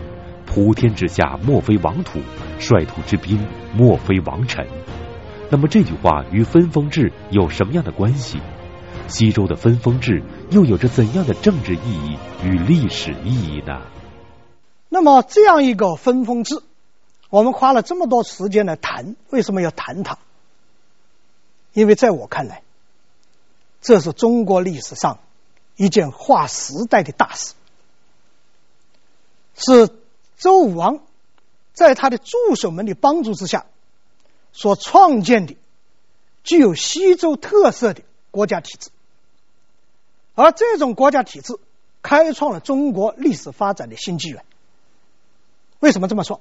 [0.45, 2.19] 普天之下，莫非王土；
[2.59, 4.67] 率土之滨，莫非王臣。”
[5.49, 8.41] 那么这句话与分封制有什么样的关系？
[9.07, 13.83] 西周的分封制又有着怎样的政治意义与历史意义呢？
[14.89, 16.61] 那么这样一个分封制，
[17.31, 20.19] 我们花了这么多时间来谈，为什么要谈它？
[21.73, 22.63] 因为在我看来，
[23.81, 25.19] 这是中国历史上
[25.77, 27.55] 一件划时代的大事，
[29.57, 29.89] 是
[30.39, 31.01] 周武王
[31.73, 33.67] 在他的助手们的帮助之下
[34.53, 35.57] 所创建的
[36.43, 38.91] 具有西周特色的国家体制，
[40.35, 41.59] 而这种国家体制
[42.03, 44.45] 开创了中国历史发展的新纪元。
[45.81, 46.41] 为什么这么说？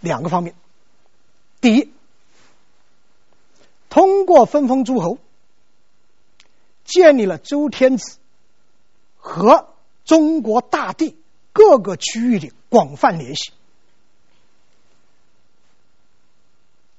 [0.00, 0.54] 两个方面，
[1.60, 1.92] 第一。
[3.88, 5.18] 通过分封诸侯，
[6.84, 8.16] 建立了周天子
[9.22, 9.68] 和
[10.04, 11.16] 中国大地
[11.52, 13.52] 各个区域的广泛联系。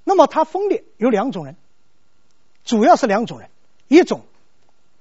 [0.03, 1.57] 那么他封的有两种人，
[2.63, 3.49] 主要是两种人，
[3.89, 4.25] 一种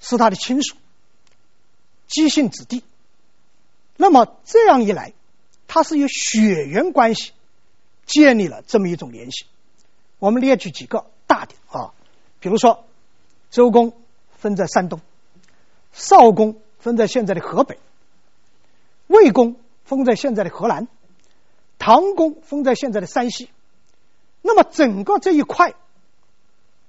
[0.01, 0.77] 是他的亲属，
[2.09, 2.83] 姬姓子弟。
[3.97, 5.15] 那么这样一来，
[5.69, 7.31] 他是有血缘关系
[8.05, 9.47] 建立了这么一种联系。
[10.19, 11.07] 我们列举几个。
[11.25, 11.95] 大的啊，
[12.41, 12.85] 比如说，
[13.51, 13.97] 周公
[14.37, 15.01] 分在山东，
[15.95, 17.79] 少公分在现在的河北，
[19.07, 20.89] 魏公封在现在的河南，
[21.79, 23.49] 唐公封在现在的山西。
[24.43, 25.75] 那么整个这一块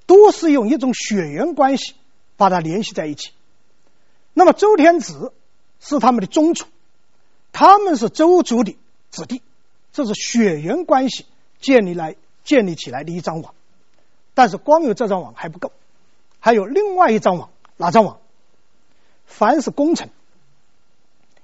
[0.07, 1.93] 都是用一种血缘关系
[2.37, 3.33] 把它联系在一起。
[4.33, 5.31] 那么周天子
[5.79, 6.65] 是他们的宗主，
[7.51, 8.75] 他们是周族的
[9.11, 9.43] 子弟，
[9.91, 11.27] 这是血缘关系
[11.61, 13.53] 建立来建立起来的一张网。
[14.33, 15.71] 但是光有这张网还不够，
[16.39, 18.17] 还有另外一张网，哪张网？
[19.37, 20.09] 凡是功臣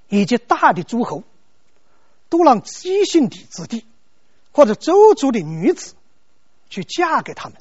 [0.08, 1.24] 以及大的诸侯，
[2.28, 3.84] 都让姬姓的子弟
[4.52, 5.94] 或者周族的女子
[6.68, 7.58] 去嫁给他们，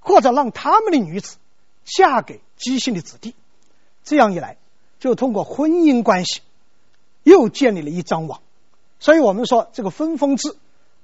[0.00, 1.36] 或者让他们的女子
[1.84, 3.34] 嫁给姬姓的子弟。
[4.04, 4.56] 这样一来，
[4.98, 6.40] 就通过婚姻关系
[7.22, 8.40] 又建立了一张网。
[8.98, 10.56] 所以我们说这个分封制，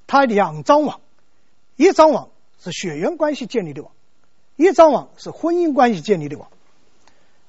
[0.06, 1.00] 它两张网，
[1.76, 2.28] 一张网。
[2.64, 3.90] 是血缘关系建立的网，
[4.54, 6.48] 一张网是婚姻关系建立的网。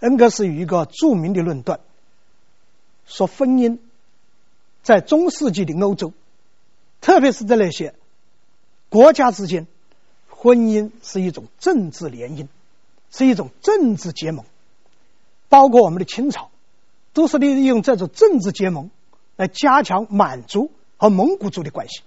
[0.03, 1.79] 恩格斯有一个著名的论断，
[3.07, 3.77] 说婚姻
[4.83, 6.11] 在中世纪的欧洲，
[6.99, 7.95] 特别是在那些
[8.89, 9.65] 国家之间，
[10.27, 12.47] 婚姻是一种政治联姻，
[13.11, 14.45] 是一种政治结盟。
[15.47, 16.49] 包括我们的清朝，
[17.13, 18.89] 都是利用这种政治结盟
[19.37, 22.01] 来加强满族和蒙古族的关系。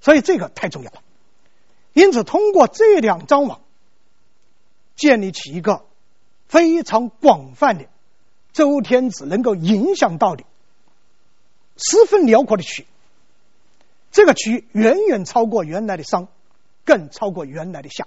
[0.00, 1.02] 所以这个太重要了。
[1.92, 3.60] 因此，通过这两张网，
[4.94, 5.84] 建立起一个
[6.48, 7.86] 非常广泛的
[8.52, 10.44] 周天子能够影响到的
[11.76, 12.86] 十分辽阔的区。
[14.12, 16.28] 这个区远远超过原来的商，
[16.84, 18.06] 更超过原来的夏，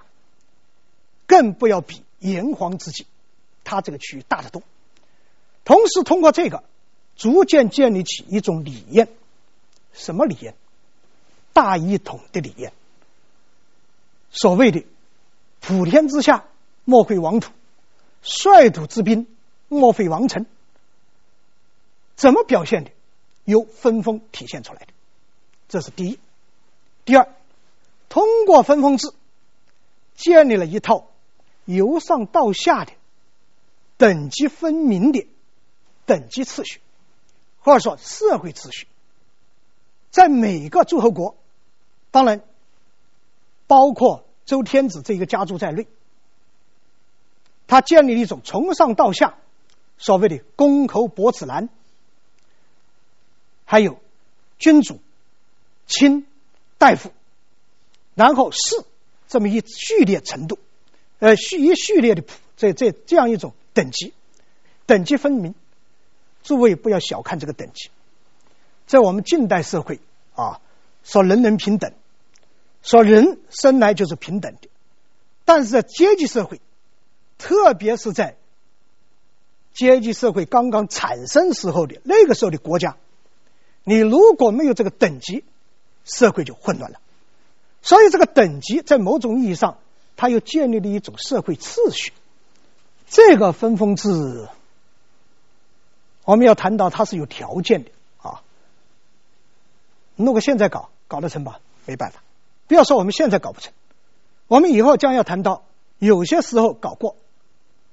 [1.28, 3.06] 更不要比炎黄之际，
[3.64, 4.64] 它这个区域大得多。
[5.66, 6.64] 同时，通过这个，
[7.16, 9.08] 逐渐建立起一种理念，
[9.94, 10.56] 什么理念？
[11.54, 12.74] 大一统的理念。
[14.32, 14.84] 所谓的
[15.62, 16.46] “普天之下，
[16.86, 17.52] 莫非王土；
[18.22, 19.28] 率土之滨，
[19.68, 20.46] 莫非王臣”，
[22.16, 22.92] 怎么表现的？
[23.46, 24.88] 由分封体现出来的，
[25.68, 26.20] 这是第一。
[27.06, 27.28] 第二，
[28.08, 29.12] 通过分封制，
[30.16, 31.08] 建立了一套
[31.66, 32.92] 由上到下的
[33.98, 35.28] 等级分明的
[36.06, 36.82] 等级次序，
[37.62, 38.88] 或者说社会秩序，
[40.12, 41.36] 在每个诸侯国，
[42.12, 42.42] 当然。
[43.66, 45.86] 包括周天子这一个家族在内，
[47.70, 49.38] 他建立了一种从上到下
[50.00, 51.70] 所谓的公侯伯子男，
[53.64, 54.00] 还有
[54.58, 55.00] 君主、
[55.86, 56.26] 卿、
[56.80, 57.12] 大夫，
[58.16, 58.60] 然后士
[59.28, 60.58] 这么一序列程度，
[61.20, 62.24] 呃，序一序列的
[62.58, 64.14] 这这这样一种等级，
[64.88, 65.54] 等级分明。
[66.42, 67.92] 诸位不要小看这个等级，
[68.88, 70.00] 在我们近代社会
[70.34, 70.60] 啊，
[71.04, 71.94] 说人人平等。
[72.82, 74.70] 说人生来就是平等的，
[75.44, 76.62] 但是在阶级社会，
[77.40, 78.36] 特别是在
[79.74, 82.98] 阶级社会刚刚产生时候的那个时候的国家，
[83.84, 85.44] 你如果没有这个等级，
[86.04, 87.00] 社会就混乱了。
[87.82, 89.78] 所以这个等级在某种意义上，
[90.18, 92.12] 它又建立了一种社会秩序。
[93.08, 94.50] 这个分封制，
[96.26, 98.44] 我们要谈到它是有条件的啊。
[100.18, 101.62] 如果现在搞，搞得成吧？
[101.86, 102.22] 没办法。
[102.68, 103.72] 不要说我们现在搞不成，
[104.48, 105.64] 我们以后将要谈到
[105.98, 107.16] 有些时候搞过，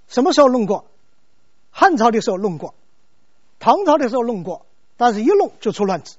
[0.08, 0.86] 什么时候弄过？
[1.70, 2.74] 汉朝的时候弄过，
[3.58, 4.64] 唐朝的时候弄过，
[4.96, 6.16] 但是一弄就出乱子。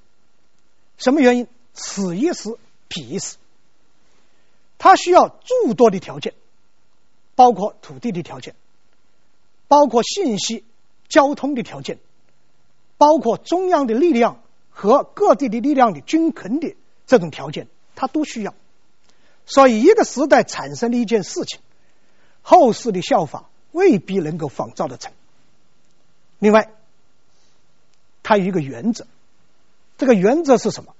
[0.96, 1.48] 什么原因？
[1.74, 2.56] 此一时，
[2.88, 3.36] 彼一时。
[4.78, 6.34] 它需要诸多的条件，
[7.34, 8.54] 包括土地的条件，
[9.66, 10.64] 包括信息、
[11.08, 11.98] 交通的条件，
[12.96, 17.66] 包括中央的力量和各地的力量的均衡的这种条件。
[17.96, 18.54] 它都需要，
[19.44, 21.58] 所以一个时代产生的一件事情，
[22.42, 25.12] 后世的效法未必能够仿造的成。
[26.38, 26.70] 另外，
[28.22, 29.06] 它有一个原则，
[29.96, 30.94] 这个原则是什么？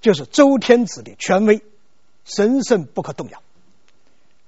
[0.00, 1.62] 就是周天子的权威
[2.24, 3.42] 神圣不可动摇，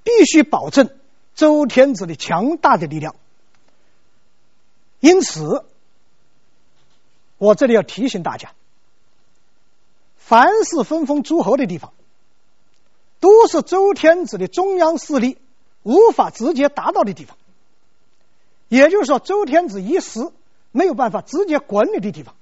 [0.03, 0.91] 必须保证
[1.35, 3.17] 周天子的强大的力量。
[5.01, 5.65] 因此，
[7.39, 8.53] 我这里要提醒大家。
[10.19, 11.93] 凡是分封诸侯的地方，
[13.21, 15.39] 都是周天子的中央势力
[15.87, 17.37] 无法直接达到的地方。
[18.69, 20.33] 也就是说，周天子一时
[20.73, 22.35] 没有办法直接管理的地方，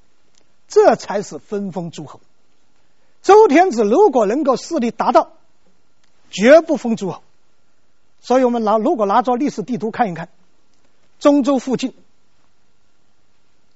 [0.66, 2.20] 这才是分封诸侯。
[3.22, 5.33] 周天子如果能够势力达到，
[6.30, 7.22] 绝不封诸侯。
[8.22, 10.30] 所以我们拿如果拿着历史地图看一看，
[11.20, 11.92] 中州附近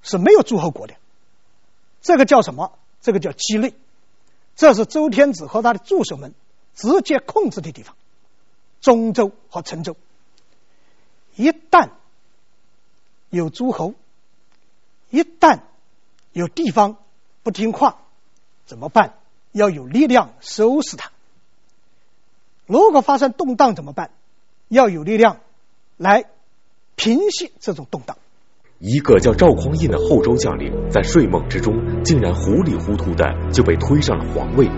[0.00, 0.94] 是没有诸侯国的，
[2.00, 2.72] 这个叫什么？
[3.02, 3.74] 这个叫畿内。
[4.56, 6.32] 这是周天子和他的助手们
[6.74, 7.94] 直接控制的地方，
[8.80, 9.96] 中州和陈州。
[11.36, 11.90] 一旦
[13.30, 13.94] 有诸侯，
[15.10, 15.60] 一旦
[16.32, 16.96] 有地方
[17.42, 17.98] 不听话，
[18.66, 19.14] 怎么办？
[19.52, 21.10] 要有力量收拾他。
[22.66, 24.10] 如果发生动荡怎么办？
[24.68, 25.40] 要有力量
[25.96, 26.26] 来
[26.94, 28.18] 平息这种动荡。
[28.78, 34.68] 一个叫赵匡胤的后周将领，在睡梦之中竟然糊里糊涂的就被推上了皇位，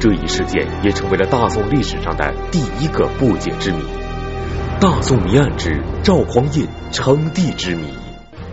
[0.00, 3.84] 这一事件也成为了大宋历史上的第一个不解之谜。
[4.80, 7.84] 大宋谜案之赵匡胤称帝之谜。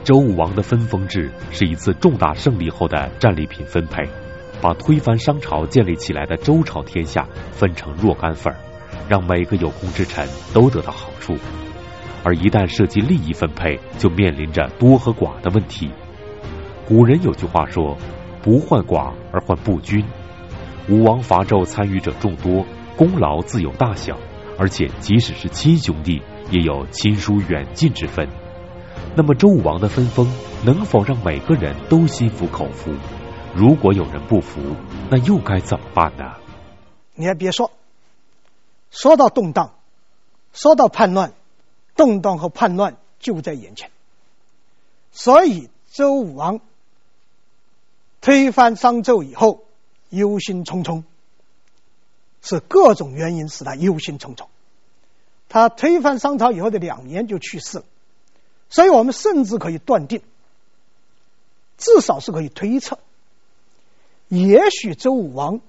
[0.03, 4.03] 周武王的分封制是一次重大胜利后的战利品分配，
[4.59, 8.59] 把推翻商朝建立起来的周朝天下分成若干份儿，
[9.07, 11.37] 让每个有功之臣都得到好处。
[12.25, 15.89] 而一旦涉及利益分配，就面临着多和寡的问题。
[16.85, 17.97] 古人有句话说
[18.43, 20.03] ：“不患寡而患不均。”
[20.89, 24.17] 武王伐纣参与者众多，功劳自有大小，
[24.57, 28.29] 而且即使是亲兄弟，也有亲疏远近之分。
[29.15, 30.31] 那么周武王的分封
[30.65, 32.93] 能否让每个人都心服口服？
[33.53, 34.61] 如果有人不服，
[35.09, 36.35] 那又该怎么办呢？
[37.15, 37.71] 你还别说，
[38.89, 39.73] 说到动荡，
[40.53, 41.33] 说到叛乱。
[41.95, 43.89] 动荡和叛乱就在眼前，
[45.11, 46.59] 所以周武王
[48.21, 49.63] 推翻商纣以后，
[50.09, 51.03] 忧心忡忡，
[52.41, 54.47] 是各种原因使他忧心忡忡。
[55.49, 57.85] 他推翻商朝以后的两年就去世了，
[58.69, 60.21] 所以我们甚至可以断定，
[61.77, 62.99] 至少是可以推测，
[64.27, 65.61] 也许周武王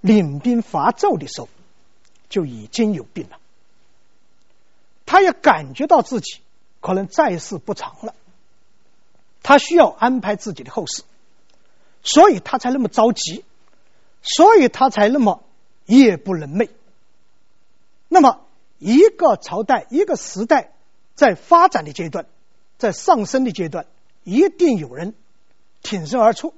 [0.00, 1.48] 领兵伐纣的时候
[2.28, 3.38] 就已经有病了。
[5.04, 6.40] 他也感觉到自己
[6.80, 8.14] 可能在世不长了，
[9.42, 11.02] 他需要安排自己的后事，
[12.02, 13.44] 所以他才那么着急，
[14.26, 15.42] 所以他才那么
[15.86, 16.68] 夜不能寐。
[18.08, 18.40] 那么，
[18.78, 20.72] 一个朝代、一个时代
[21.14, 22.26] 在发展的阶段，
[22.76, 23.86] 在上升的阶段，
[24.24, 25.14] 一定有人
[25.82, 26.54] 挺身而出，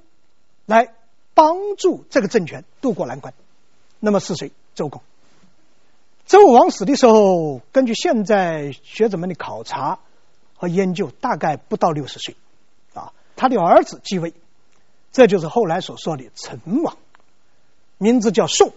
[0.65, 0.93] 来
[1.33, 3.33] 帮助这个政权渡过难关。
[3.99, 4.51] 那么是谁？
[4.75, 5.01] 周公。
[6.25, 9.99] 周武王死的时候，根据现在学者们的考察
[10.55, 12.35] 和研究，大概不到六十岁，
[12.93, 14.33] 啊，他的儿子继位，
[15.11, 16.97] 这就是后来所说的成王，
[17.99, 18.73] 名字叫宋，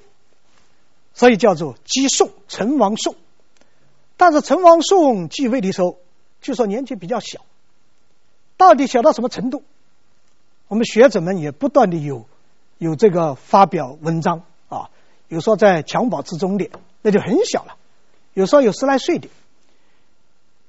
[1.15, 3.15] 所以叫做姬宋，陈王宋。
[4.19, 5.97] 但是陈王宋继位的时候，
[6.43, 7.41] 据说年纪比较小，
[8.57, 9.63] 到底小到什么程度？
[10.69, 12.27] 我们学者们也不断的有
[12.79, 14.91] 有这个发表文章啊，
[15.29, 16.69] 有说在襁褓之中的，
[17.01, 17.77] 那就很小了；
[18.35, 19.29] 有说有十来岁的，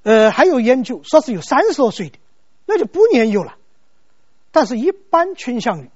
[0.04, 2.20] 呃，还有研究说是有三十多岁的，
[2.66, 3.56] 那就不年幼了。
[4.52, 5.90] 但是，一般倾向于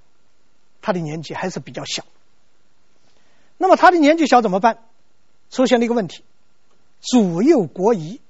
[0.81, 2.03] 他的年纪还是比较小。
[3.57, 4.79] 那么，他的年纪小怎么办？
[5.49, 6.23] 出现了一个问题。
[7.01, 8.21] 主幼国疑，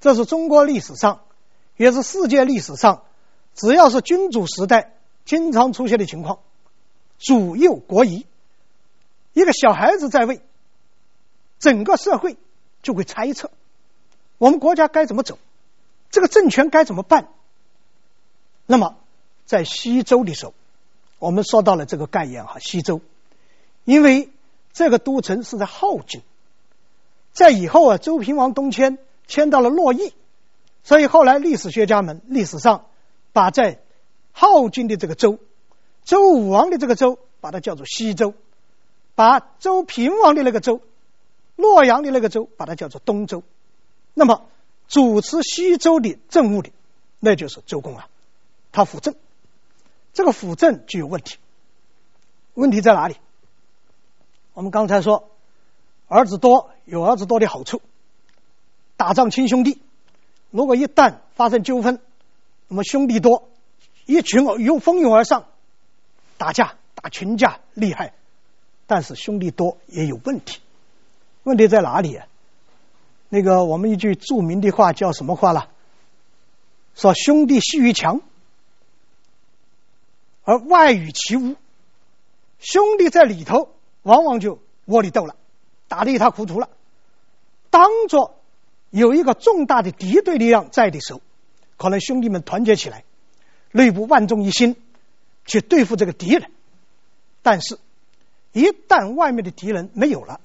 [0.00, 1.22] 这是中国历史上，
[1.76, 3.02] 也是世界历史上，
[3.54, 6.38] 只要是君主时代经常出现的情况。
[7.18, 8.26] 主幼国疑，
[9.32, 10.40] 一个小孩子在位，
[11.58, 12.36] 整个社会
[12.82, 13.50] 就会猜测，
[14.38, 15.38] 我们国家该怎么走，
[16.10, 17.28] 这个政权该怎么办。
[18.66, 18.96] 那么，
[19.46, 20.54] 在西周的时候，
[21.18, 23.00] 我们说到了这个概念哈，西周，
[23.84, 24.28] 因为
[24.72, 26.22] 这个都城是在镐京。
[27.32, 30.12] 在以后啊，周平王东迁，迁到了洛邑，
[30.84, 32.86] 所以后来历史学家们历史上
[33.32, 33.80] 把在
[34.34, 35.38] 镐京的这个周，
[36.04, 38.34] 周武王的这个周，把它叫做西周，
[39.14, 40.82] 把周平王的那个周，
[41.56, 43.42] 洛阳的那个周，把它叫做东周。
[44.12, 44.46] 那么
[44.88, 46.70] 主持西周的政务的，
[47.18, 48.08] 那就是周公啊，
[48.72, 49.14] 他辅政，
[50.12, 51.38] 这个辅政就有问题，
[52.52, 53.16] 问题在哪里？
[54.54, 55.28] 我们刚才说。
[56.08, 57.80] 儿子多有儿子多的好处，
[58.98, 59.80] 打仗亲兄弟。
[60.50, 62.00] 如果一旦发生纠纷，
[62.68, 63.48] 那么兄弟多，
[64.04, 65.46] 一群又蜂拥而上，
[66.36, 68.12] 打架打群架厉害。
[68.86, 70.60] 但是兄弟多也有问题，
[71.44, 72.26] 问题在哪里啊？
[73.30, 75.70] 那个我们一句著名的话叫什么话了？
[76.94, 78.20] 说兄弟鬩于墙，
[80.44, 81.56] 而外与其屋。
[82.58, 83.70] 兄弟在里头，
[84.02, 85.36] 往往就窝里斗了。
[85.88, 86.70] 打得一塌糊涂了。
[87.68, 88.36] 当做
[88.90, 91.20] 有一个重大的敌对力量在的时候，
[91.76, 93.04] 可能兄弟们团结起来，
[93.72, 94.76] 内部万众一心
[95.44, 96.50] 去对付这个敌人。
[97.42, 97.78] 但是，
[98.52, 100.40] 一旦外面的敌人没有了，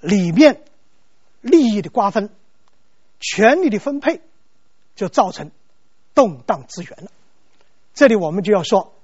[0.00, 0.62] 里面
[1.40, 2.30] 利益的瓜分、
[3.18, 4.20] 权力的分配，
[4.96, 5.50] 就造成
[6.14, 7.10] 动荡之源了。
[7.92, 8.94] 这里我们就要说，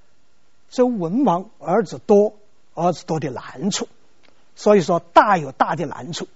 [0.69, 2.37] 周文王儿子多，
[2.77, 3.87] 儿子多的难处。
[4.55, 6.27] 所以说，大有大的难处。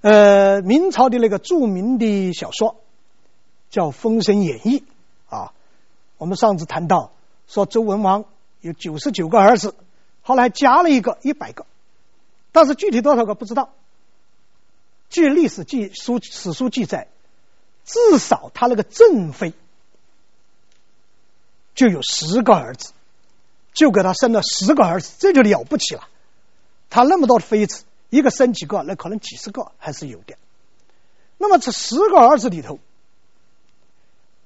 [0.00, 2.76] 呃，明朝的那个著名的小说
[3.70, 4.84] 叫《封神演义》
[5.34, 5.52] 啊，
[6.18, 7.10] 我们上次谈到
[7.48, 8.24] 说周文王
[8.60, 9.74] 有九十九个儿子，
[10.22, 11.66] 后来加了一个一百个，
[12.52, 13.70] 但是具体多少个不知道。
[15.10, 17.08] 据历史记书史书记载，
[17.84, 19.52] 至少他那个正妃
[21.74, 22.93] 就有十个儿子，
[23.74, 26.08] 就给他生了十个儿子，这就了不起了。
[26.88, 30.36] 他那么多妃子，一个生几个，那可能几十个还是有的。
[31.36, 32.78] 那么这十个儿子里头，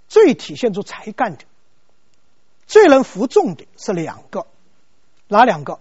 [0.08, 1.44] 最体现出才干的、
[2.66, 4.46] 最能服众的是两个，
[5.28, 5.78] 哪两个？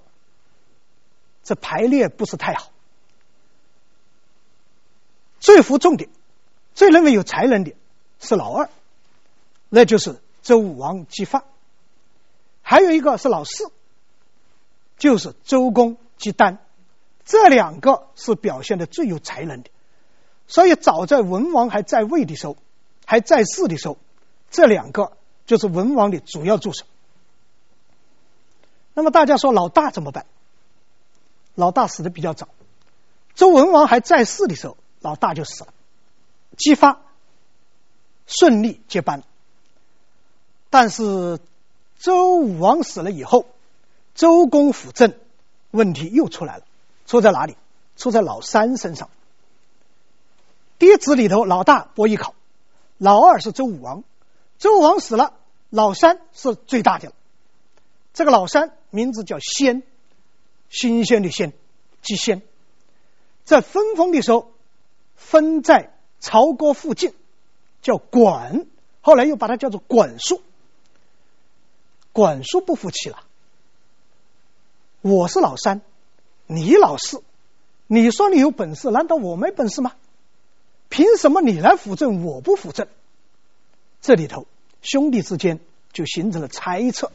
[1.44, 2.70] 这排列不是太好。
[5.40, 6.10] 最服众的、
[6.76, 7.74] 最认为有才能的
[8.20, 8.70] 是老二，
[9.70, 11.46] 那就是周武王姬发；
[12.70, 13.72] 还有一个是老四，
[14.98, 15.96] 就是周公。
[16.18, 16.58] 姬丹，
[17.24, 19.70] 这两个是表现的最有才能的，
[20.48, 22.58] 所以早在文王还在位的时候，
[23.06, 23.98] 还在世的时候，
[24.50, 25.14] 这两个
[25.46, 26.86] 就是文王的主要助手。
[28.96, 30.26] 那么大家说老大怎么办？
[31.54, 32.50] 老大死的比较早，
[33.36, 35.74] 周文王还在世的时候，老大就死了，
[36.58, 37.00] 姬发
[38.26, 39.24] 顺利接班。
[40.72, 41.40] 但是
[42.00, 43.46] 周武王死了以后，
[44.16, 45.14] 周公辅政。
[45.72, 46.64] 问题又出来了，
[47.06, 47.58] 出在哪里？
[47.98, 49.10] 出在老三身上。
[50.80, 52.36] 嫡子里头，老大伯邑考，
[52.98, 54.04] 老二是周武王。
[54.60, 55.34] 周武王死了，
[55.70, 57.16] 老三是最大的了。
[58.14, 59.84] 这个老三名字叫先，
[60.70, 61.54] 新鲜的鲜，
[62.02, 62.42] 姬先。
[63.44, 64.52] 在分封的时候，
[65.16, 67.14] 分在朝歌附近，
[67.82, 68.66] 叫管，
[69.02, 70.42] 后来又把它叫做管叔。
[72.18, 73.24] 管叔不服气了。
[75.02, 75.82] 我是老三，
[76.48, 77.22] 你老四，
[77.86, 79.94] 你说你有本事，难道我没本事吗？
[80.90, 82.88] 凭什么你来辅政，我不辅政？
[84.02, 84.48] 这里头
[84.82, 85.60] 兄弟之间
[85.94, 87.12] 就形成了猜测。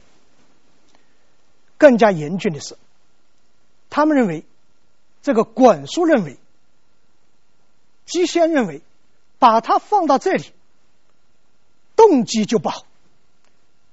[1.78, 2.76] 更加严峻的是，
[3.90, 4.44] 他们认为
[5.20, 6.36] 这个管叔认为，
[8.07, 8.82] 姬鲜认为，
[9.40, 10.53] 把他放到这里，
[11.96, 12.86] 动机就不好。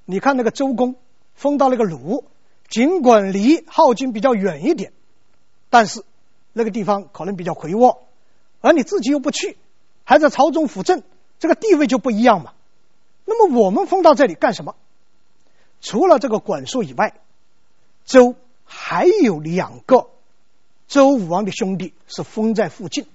[0.10, 0.95] 你看那个周公
[1.36, 2.26] 封到那个鲁。
[2.68, 4.93] 尽管离镐京比较远一点，
[5.72, 6.03] 但是
[6.53, 8.03] 那个地方可能比较肥沃，
[8.62, 9.57] 而你自己又不去，
[10.03, 11.01] 还在朝中辅政，
[11.39, 12.53] 这个地位就不一样嘛。
[13.26, 14.76] 那么我们封到这里干什么？
[15.82, 17.20] 除了这个管束以外，
[18.05, 18.36] 周
[18.66, 20.12] 还有两个
[20.88, 23.07] 周武王的兄弟是封在附近。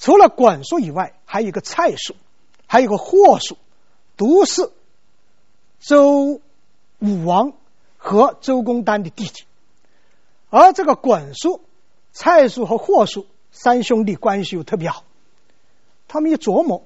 [0.00, 2.16] 除了管叔以外，还有一个蔡叔，
[2.66, 3.56] 还有一个霍叔，
[4.16, 4.72] 都是
[5.80, 6.40] 周
[6.98, 7.52] 武王
[7.96, 9.44] 和周公旦的弟弟。
[10.50, 11.60] 而这个管叔、
[12.12, 15.04] 蔡叔和霍叔三兄弟关系又特别好，
[16.08, 16.84] 他们一琢磨，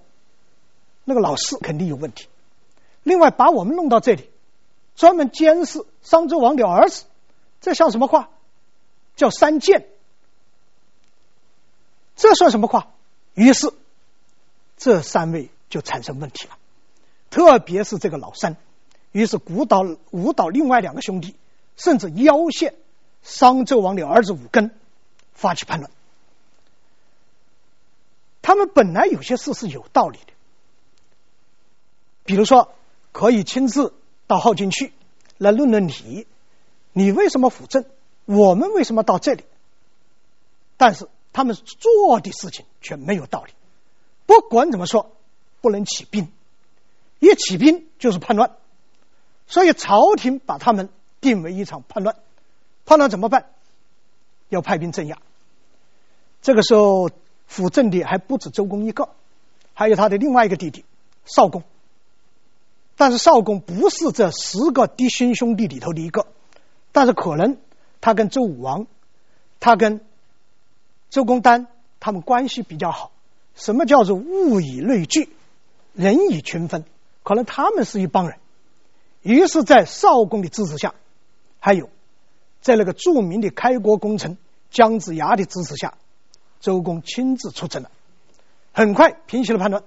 [1.05, 2.29] 那个老四肯定有问题。
[3.03, 4.29] 另外，把我们弄到这里，
[4.97, 7.05] 专门监视商纣王的儿子，
[7.61, 8.31] 这像什么话？
[9.17, 9.87] 叫三监。
[12.17, 12.89] 这算什么话？
[13.35, 13.73] 于是，
[14.77, 16.57] 这三位就产生问题了，
[17.31, 18.57] 特别是这个老三。
[19.13, 21.37] 于是鼓捣误导另外两个兄弟，
[21.77, 22.75] 甚至要挟
[23.23, 24.71] 商纣王的儿子武庚，
[25.33, 25.91] 发起叛乱。
[28.43, 30.33] 他们本来有些事是有道理的，
[32.25, 32.75] 比如说
[33.13, 33.95] 可以亲自
[34.27, 34.93] 到镐京去
[35.39, 36.27] 来论论理，
[36.93, 37.85] 你为什么辅政？
[38.25, 39.45] 我们为什么到这里？
[40.77, 41.09] 但是。
[41.35, 43.55] 他们做的事情却没有道理。
[44.27, 45.17] 不管怎么说，
[45.63, 46.31] 不能起兵，
[47.21, 48.55] 一起兵就是叛乱。
[49.53, 50.89] 所以朝廷把他们
[51.21, 52.17] 定为一场叛乱。
[52.87, 53.51] 叛乱怎么办？
[54.49, 55.19] 要派兵镇压。
[56.41, 57.11] 这个时候
[57.47, 59.11] 辅政的还不止周公一个，
[59.75, 60.87] 还有他的另外一个弟弟
[61.27, 61.65] 少公。
[62.97, 66.29] 但是少公不是这十个嫡亲兄弟里头的一个，
[66.91, 67.59] 但是可能
[68.01, 68.87] 他跟周武王，
[69.61, 70.01] 他跟。
[71.11, 71.67] 周公旦
[72.01, 73.13] 他们关系比较好，
[73.55, 75.29] 什么叫做物以类聚，
[75.93, 76.87] 人以群分？
[77.23, 78.39] 可能他们是一帮人。
[79.23, 80.95] 于是，在少公的支持下，
[81.61, 81.89] 还有
[82.61, 84.37] 在那个著名的开国功臣
[84.71, 85.95] 姜子牙的支持下，
[86.61, 87.91] 周公亲自出征了，
[88.73, 89.85] 很快平息了叛乱。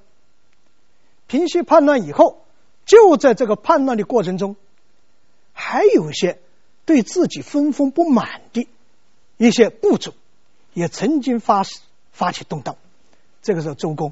[1.28, 2.46] 平息叛乱以后，
[2.86, 4.56] 就在这个叛乱的过程中，
[5.54, 6.40] 还有一些
[6.86, 8.68] 对自己分封不满的
[9.38, 10.14] 一些部族。
[10.74, 11.64] 也曾经发
[12.12, 12.76] 发起动荡，
[13.42, 14.12] 这个时候周公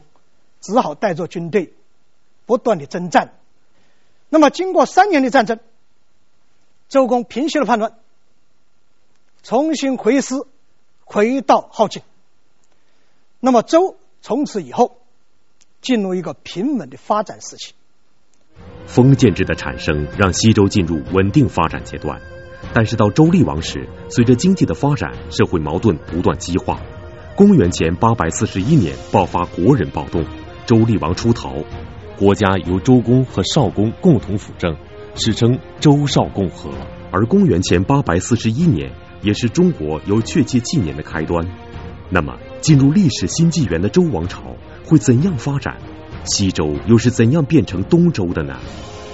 [0.61, 1.73] 只好带着军队
[2.45, 3.33] 不断的征战。
[4.33, 5.59] 那么经过三年的战争，
[6.89, 7.93] 周公平息了叛乱，
[9.43, 10.33] 重新回师，
[11.05, 12.01] 回到镐京。
[13.39, 14.97] 那么周从此以后
[15.83, 17.75] 进入一个平稳的发展时期。
[18.87, 22.19] 封建制的产生让西周进入稳定发展阶段。
[22.73, 26.81] 但是到周厉王时，随着经济的发展，社会矛盾不断激化。
[27.35, 30.25] 公元前八百四十一年爆发国人暴动，
[30.65, 31.53] 周厉王出逃，
[32.23, 34.73] 国家由周公和少公共同辅政，
[35.13, 36.69] 史称周少共和。
[37.11, 38.89] 而公元前八百四十一年，
[39.21, 41.45] 也是中国有确切纪年的开端。
[42.09, 44.41] 那么，进入历史新纪元的周王朝
[44.85, 45.75] 会怎样发展？
[46.23, 48.57] 西周又是怎样变成东周的呢？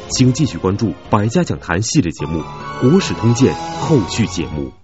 [0.10, 2.43] 请继续关注《百家讲坛》系列节目
[2.91, 4.78] 《国史通鉴》后续节目。